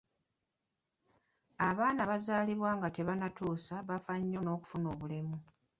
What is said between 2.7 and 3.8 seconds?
nga tebannatuusa